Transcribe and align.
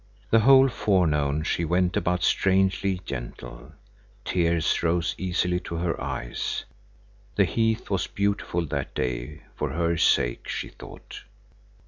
The 0.31 0.39
whole 0.39 0.67
forenoon 0.67 1.43
she 1.43 1.63
went 1.63 1.95
about 1.95 2.23
strangely 2.23 3.01
gentle. 3.05 3.73
Tears 4.25 4.81
rose 4.81 5.13
easily 5.15 5.59
to 5.59 5.75
her 5.75 6.01
eyes. 6.03 6.65
The 7.35 7.45
heath 7.45 7.91
was 7.91 8.07
beautiful 8.07 8.65
that 8.65 8.95
day 8.95 9.43
for 9.55 9.73
her 9.73 9.97
sake, 9.97 10.47
she 10.47 10.69
thought. 10.69 11.21